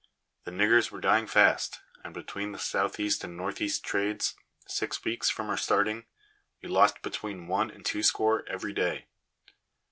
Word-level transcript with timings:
The 0.45 0.51
niggers 0.51 0.89
were 0.89 0.99
dying 0.99 1.27
fast, 1.27 1.79
and 2.03 2.11
between 2.11 2.53
the 2.53 2.57
south 2.57 2.99
east 2.99 3.23
and 3.23 3.37
north 3.37 3.61
east 3.61 3.83
trades, 3.83 4.33
six 4.65 5.05
weeks 5.05 5.29
from 5.29 5.47
our 5.47 5.57
starting, 5.57 6.05
we 6.63 6.69
lost 6.69 7.03
between 7.03 7.45
one 7.45 7.69
and 7.69 7.85
two 7.85 8.01
score 8.01 8.43
every 8.49 8.73
day. 8.73 9.05